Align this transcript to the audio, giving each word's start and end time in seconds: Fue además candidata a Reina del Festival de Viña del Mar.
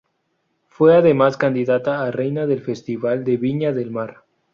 Fue 0.65 0.95
además 0.95 1.37
candidata 1.37 2.03
a 2.03 2.09
Reina 2.09 2.47
del 2.47 2.61
Festival 2.63 3.23
de 3.23 3.37
Viña 3.37 3.71
del 3.71 3.91
Mar. 3.91 4.23